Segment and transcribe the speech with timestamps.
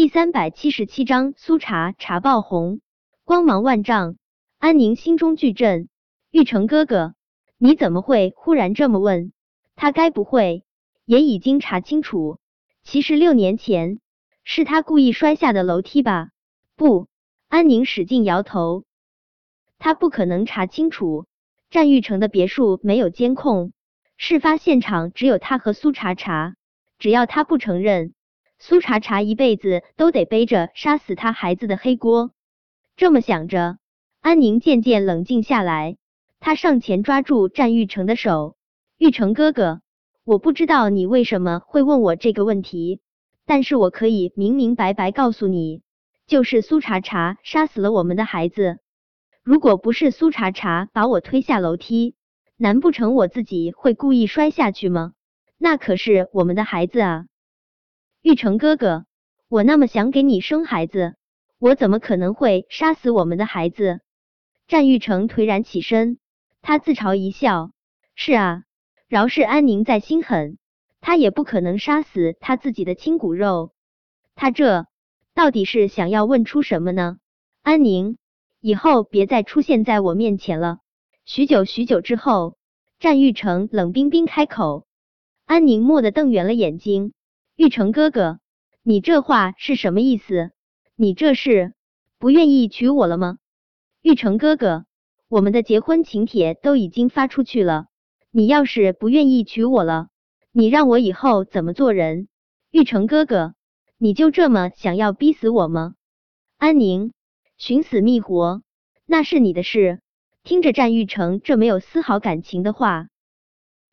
[0.00, 2.80] 第三百七十七章苏茶茶爆红，
[3.22, 4.16] 光芒万丈。
[4.58, 5.90] 安宁心中巨震，
[6.30, 7.12] 玉成哥哥，
[7.58, 9.30] 你怎么会忽然这么问？
[9.76, 10.64] 他该不会
[11.04, 12.38] 也已经查清楚，
[12.82, 14.00] 其实六年前
[14.42, 16.30] 是他故意摔下的楼梯吧？
[16.76, 17.08] 不，
[17.50, 18.84] 安宁使劲摇头，
[19.78, 21.26] 他不可能查清楚。
[21.68, 23.74] 战玉成的别墅没有监控，
[24.16, 26.54] 事发现场只有他和苏茶茶，
[26.98, 28.14] 只要他不承认。
[28.62, 32.30] 苏茶茶一辈子都得背着杀死他孩子的黑锅。
[32.94, 33.78] 这么想着，
[34.20, 35.96] 安宁渐渐冷静下来。
[36.40, 38.56] 他上前抓住战玉成的手
[38.98, 39.80] ：“玉成哥哥，
[40.24, 43.00] 我不知道你为什么会问我这个问题，
[43.46, 45.80] 但是我可以明明白白告诉你，
[46.26, 48.78] 就是苏茶茶杀死了我们的孩子。
[49.42, 52.14] 如果不是苏茶茶把我推下楼梯，
[52.58, 55.14] 难不成我自己会故意摔下去吗？
[55.56, 57.24] 那可是我们的孩子啊！”
[58.22, 59.06] 玉成哥哥，
[59.48, 61.14] 我那么想给你生孩子，
[61.58, 64.00] 我怎么可能会杀死我们的孩子？
[64.68, 66.18] 战玉成颓然起身，
[66.60, 67.70] 他自嘲一笑
[68.14, 68.64] ：“是啊，
[69.08, 70.58] 饶是安宁再心狠，
[71.00, 73.72] 他也不可能杀死他自己的亲骨肉。
[74.34, 74.86] 他这
[75.32, 77.16] 到底是想要问出什么呢？”
[77.64, 78.18] 安宁，
[78.60, 80.80] 以后别再出现在我面前了。
[81.24, 82.58] 许久许久之后，
[82.98, 84.86] 战玉成冷冰冰开口。
[85.46, 87.14] 安宁蓦地瞪圆了眼睛。
[87.60, 88.40] 玉成哥哥，
[88.82, 90.50] 你这话是什么意思？
[90.96, 91.74] 你这是
[92.18, 93.36] 不愿意娶我了吗？
[94.00, 94.86] 玉成哥哥，
[95.28, 97.88] 我们的结婚请帖都已经发出去了，
[98.30, 100.08] 你要是不愿意娶我了，
[100.52, 102.28] 你让我以后怎么做人？
[102.70, 103.54] 玉成哥哥，
[103.98, 105.96] 你就这么想要逼死我吗？
[106.56, 107.12] 安宁，
[107.58, 108.62] 寻死觅活，
[109.04, 110.00] 那是你的事。
[110.44, 113.08] 听着战玉成这没有丝毫感情的话，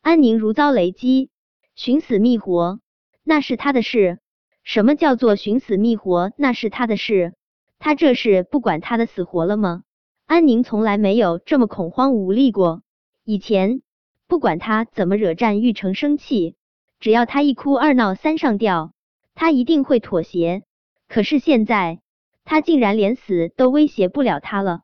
[0.00, 1.28] 安宁如遭雷击，
[1.74, 2.80] 寻死觅活。
[3.24, 4.18] 那是他的事。
[4.62, 6.32] 什么叫做寻死觅活？
[6.36, 7.34] 那是他的事。
[7.78, 9.82] 他这是不管他的死活了吗？
[10.26, 12.82] 安宁从来没有这么恐慌无力过。
[13.24, 13.82] 以前
[14.28, 16.56] 不管他怎么惹战玉成生气，
[17.00, 18.92] 只要他一哭二闹三上吊，
[19.34, 20.62] 他一定会妥协。
[21.08, 22.00] 可是现在，
[22.44, 24.82] 他竟然连死都威胁不了他了。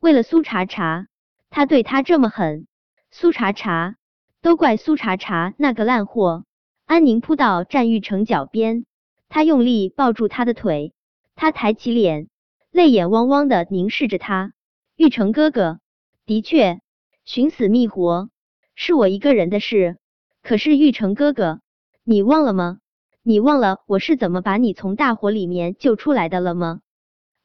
[0.00, 1.06] 为了苏茶茶，
[1.50, 2.66] 他对他这么狠。
[3.10, 3.96] 苏茶茶，
[4.42, 6.44] 都怪苏茶茶那个烂货。
[6.86, 8.84] 安宁扑到战玉成脚边，
[9.30, 10.92] 他用力抱住他的腿，
[11.34, 12.28] 他抬起脸，
[12.70, 14.52] 泪眼汪汪的凝视着他。
[14.94, 15.80] 玉成哥哥，
[16.26, 16.80] 的确，
[17.24, 18.28] 寻死觅活
[18.74, 19.96] 是我一个人的事。
[20.42, 21.60] 可是玉成哥哥，
[22.04, 22.78] 你忘了吗？
[23.22, 26.80] 你忘了我是怎么把你从大火里面救出来的了吗？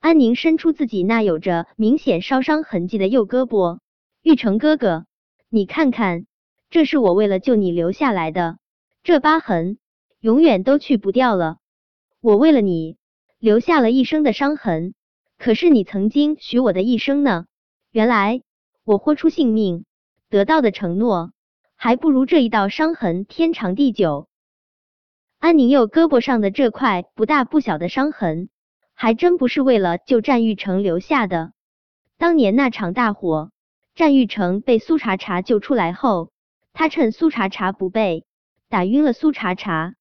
[0.01, 3.79] 安宁伸出自己那有着明显烧伤痕迹的右胳膊。
[4.21, 5.05] 玉成哥哥，
[5.49, 6.25] 你看看，
[6.69, 8.58] 这是我为了救你留下来的。
[9.03, 9.77] 这疤痕
[10.19, 11.57] 永远都去不掉了。
[12.21, 12.97] 我为了你
[13.39, 14.93] 留下了一生的伤痕，
[15.37, 17.45] 可是你曾经许我的一生呢？
[17.91, 18.41] 原来
[18.83, 19.85] 我豁出性命
[20.29, 21.31] 得到的承诺，
[21.75, 24.27] 还不如这一道伤痕天长地久。
[25.39, 28.49] 安宁右胳膊上的这块不大不小的伤痕，
[28.93, 31.53] 还真不是为了救战玉成留下的。
[32.17, 33.51] 当年那场大火，
[33.95, 36.31] 战玉成被苏茶茶救出来后，
[36.73, 38.25] 他趁苏茶茶不备。
[38.69, 39.95] 打晕了苏茶茶，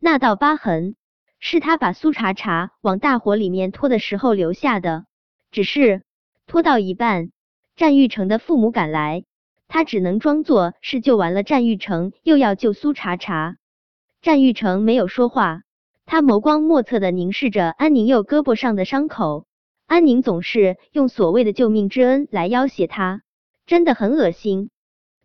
[0.00, 0.96] 那道疤痕
[1.38, 5.04] 是他把苏茶茶往大火里面拖的时候留下的。
[5.52, 6.02] 只是
[6.48, 7.30] 拖到一半，
[7.76, 9.22] 战玉成的父母赶来，
[9.68, 13.58] 他只能装作是救完了战玉成，又要救苏茶茶。
[14.20, 15.62] 战玉成没有说话，
[16.04, 19.46] 他眸光莫测的凝视着安宁右胳膊上的伤口。
[19.86, 23.22] 安宁总是用所谓的救命之恩来要挟他，
[23.66, 24.68] 真的很恶心。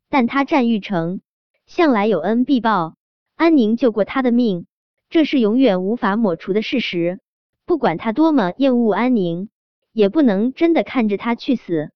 [0.08, 1.22] 但他战玉成。
[1.66, 2.96] 向来有恩必报，
[3.36, 4.68] 安宁救过他的命，
[5.10, 7.20] 这是永远无法抹除的事实。
[7.66, 9.50] 不管他多么厌恶安宁，
[9.92, 11.92] 也不能真的看着他去死。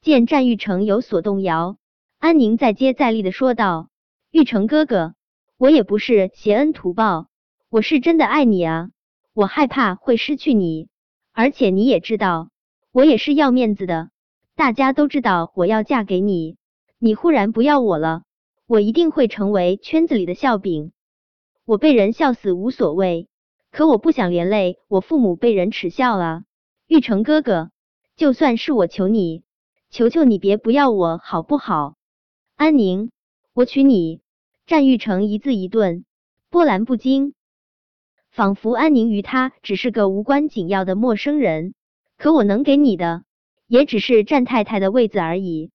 [0.00, 1.76] 见战玉成有所动摇，
[2.18, 3.88] 安宁再接再厉的说道
[4.30, 5.14] ：“玉成哥哥，
[5.58, 7.26] 我也不是挟恩图报，
[7.68, 8.90] 我是真的爱你啊！
[9.34, 10.88] 我害怕会失去你，
[11.32, 12.50] 而且你也知道，
[12.92, 14.10] 我也是要面子的。
[14.54, 16.56] 大家都知道我要嫁给你，
[16.98, 18.22] 你忽然不要我了。”
[18.70, 20.92] 我一定会成为圈子里的笑柄，
[21.64, 23.26] 我被人笑死无所谓，
[23.72, 26.44] 可我不想连累我父母被人耻笑啊！
[26.86, 27.72] 玉成哥哥，
[28.14, 29.42] 就算是我求你，
[29.90, 31.96] 求求你别不要我好不好？
[32.54, 33.10] 安宁，
[33.54, 34.20] 我娶你！
[34.66, 36.04] 战玉成一字一顿，
[36.48, 37.34] 波澜不惊，
[38.30, 41.74] 仿佛安宁于他只是个无关紧要的陌生人。
[42.16, 43.24] 可我能给你的，
[43.66, 45.72] 也只是战太太的位子而已。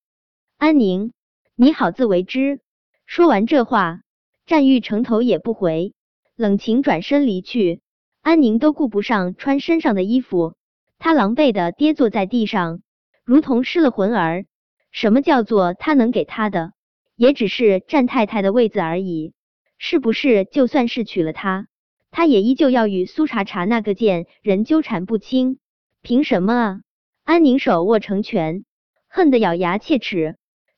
[0.56, 1.12] 安宁，
[1.56, 2.62] 你好自为之。
[3.06, 4.02] 说完这话，
[4.46, 5.94] 战玉成头也不回，
[6.36, 7.82] 冷晴转身离去。
[8.22, 10.56] 安宁都顾不上穿身上的衣服，
[10.98, 12.82] 她狼狈的跌坐在地上，
[13.24, 14.46] 如同失了魂儿。
[14.92, 16.72] 什么叫做他能给她的？
[17.16, 19.34] 也只是战太太的位子而已。
[19.78, 21.68] 是不是就算是娶了她，
[22.12, 25.60] 他也依旧要与苏茶茶那个贱人纠缠不清？
[26.02, 26.80] 凭什么啊？
[27.24, 28.66] 安宁手握成拳，
[29.08, 30.38] 恨得咬牙切齿。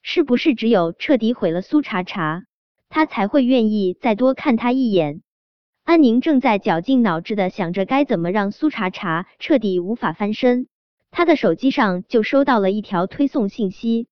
[0.10, 2.46] 是不是只有彻底毁了苏茶茶，
[2.88, 5.22] 他才会愿意再多看他一眼？
[5.84, 10.70] 安宁正在绞尽脑汁的想着该怎么让苏茶茶彻底无法翻身，
[11.12, 14.08] 他的手机上就收到了一条推送信息，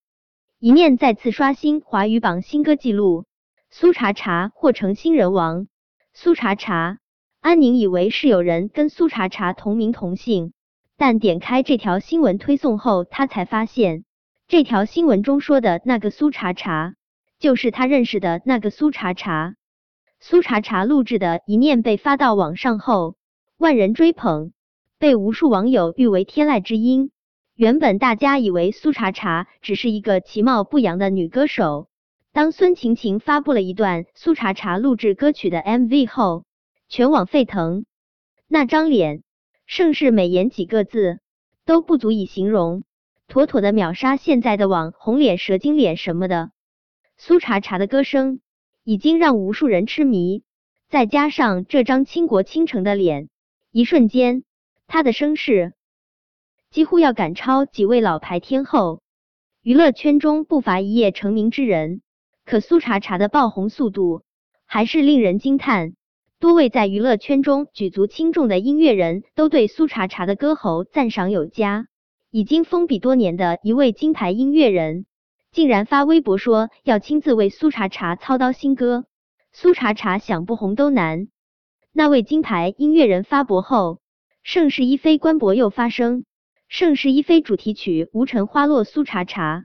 [0.59, 3.23] 一面再次刷新华语榜新歌记录，
[3.69, 5.67] 苏茶茶或成新人王。
[6.13, 6.97] 苏茶茶，
[7.39, 10.51] 安宁以为是有人跟苏茶茶同名同姓，
[10.97, 14.03] 但点开这条新闻推送后，他才发现。
[14.47, 16.93] 这条新闻中说的那个苏茶茶，
[17.39, 19.55] 就是他认识的那个苏茶茶。
[20.19, 23.15] 苏茶茶录制的一念被发到网上后，
[23.57, 24.51] 万人追捧，
[24.99, 27.09] 被无数网友誉为天籁之音。
[27.55, 31.89] 原本大家以为苏茶茶只是一个其貌不扬的女歌手，
[32.31, 36.45] 当孙晴晴发布了一段苏茶茶录制歌曲的 MV 后，
[36.87, 37.85] 全网沸腾。
[38.47, 39.23] 那张脸，
[39.65, 41.17] 盛世美颜几个字
[41.65, 42.83] 都不足以形容。
[43.27, 46.51] 妥妥的秒杀现在的网红脸、蛇精脸什么的。
[47.17, 48.39] 苏茶茶的歌声
[48.83, 50.43] 已经让无数人痴迷，
[50.89, 53.29] 再加上这张倾国倾城的脸，
[53.71, 54.43] 一瞬间，
[54.87, 55.73] 她的声势
[56.69, 59.01] 几乎要赶超几位老牌天后。
[59.61, 62.01] 娱乐圈中不乏一夜成名之人，
[62.45, 64.23] 可苏茶茶的爆红速度
[64.65, 65.95] 还是令人惊叹。
[66.37, 71.87] 多位在娱乐圈中举足轻重的音乐人都对苏茶茶的歌喉赞赏有加。
[72.35, 75.05] 已经封笔多年的一位金牌音乐人，
[75.53, 79.05] 竟然发微博说要亲自为苏茶茶操刀新歌。
[79.53, 81.29] 苏茶茶想不红都难。
[81.93, 84.01] 那位金牌音乐人发博后，
[84.43, 86.25] 盛世一飞官博又发声，
[86.67, 89.63] 盛世一飞主题曲《无尘花落》苏茶茶，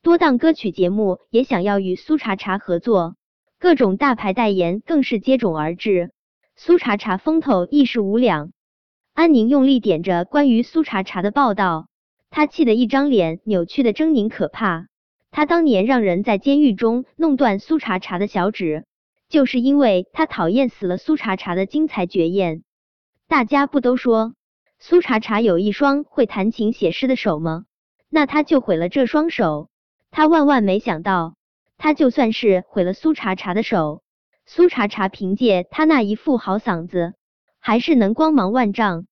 [0.00, 3.16] 多档歌曲节目也想要与苏茶茶合作，
[3.58, 6.12] 各种大牌代言更是接踵而至，
[6.54, 8.52] 苏茶茶风头一时无两。
[9.12, 11.88] 安宁用力点着关于苏茶茶的报道。
[12.36, 14.88] 他气得一张脸扭曲的狰狞可怕。
[15.30, 18.84] 他当年让人在监狱中弄断苏茶茶的小指，
[19.30, 22.62] 就是因为他讨厌死了苏茶茶的精彩绝艳。
[23.26, 24.34] 大家不都说
[24.78, 27.64] 苏茶茶有一双会弹琴写诗的手吗？
[28.10, 29.70] 那他就毁了这双手。
[30.10, 31.36] 他万万没想到，
[31.78, 34.02] 他就算是毁了苏茶茶的手，
[34.44, 37.14] 苏茶茶凭借他那一副好嗓子，
[37.60, 39.06] 还是能光芒万丈。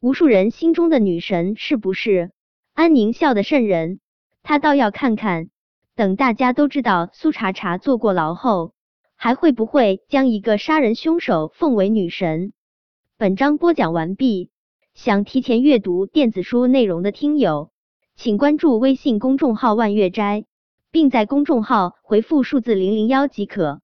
[0.00, 2.30] 无数人心中的女神是不是？
[2.78, 3.98] 安宁笑得瘆人，
[4.44, 5.50] 他倒要看看，
[5.96, 8.72] 等大家都知道苏茶茶坐过牢后，
[9.16, 12.52] 还会不会将一个杀人凶手奉为女神？
[13.16, 14.50] 本章播讲完毕，
[14.94, 17.72] 想提前阅读电子书内容的听友，
[18.14, 20.44] 请关注微信公众号万月斋，
[20.92, 23.80] 并在公众号回复数字零零幺即可。